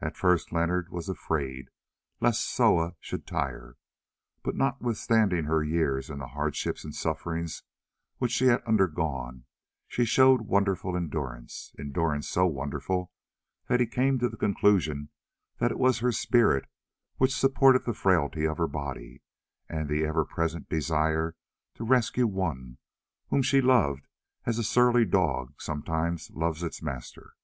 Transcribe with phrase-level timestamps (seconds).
[0.00, 1.68] At first Leonard was afraid
[2.22, 3.76] lest Soa should tire,
[4.42, 7.64] but notwithstanding her years and the hardships and sufferings
[8.16, 9.44] which she had undergone,
[9.86, 13.12] she showed wonderful endurance—endurance so wonderful
[13.68, 15.10] that he came to the conclusion
[15.58, 16.66] that it was her spirit
[17.18, 19.20] which supported the frailty of her body,
[19.68, 21.36] and the ever present desire
[21.74, 22.78] to rescue one
[23.28, 24.06] whom she loved
[24.46, 27.34] as a surly dog sometimes loves its master.